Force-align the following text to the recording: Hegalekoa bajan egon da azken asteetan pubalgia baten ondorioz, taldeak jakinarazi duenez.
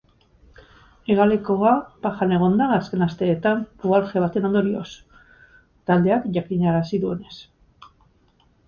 Hegalekoa 1.15 1.73
bajan 2.05 2.33
egon 2.39 2.57
da 2.61 2.69
azken 2.77 3.07
asteetan 3.07 3.61
pubalgia 3.85 4.25
baten 4.25 4.49
ondorioz, 4.51 4.89
taldeak 5.91 6.29
jakinarazi 6.41 7.05
duenez. 7.07 7.39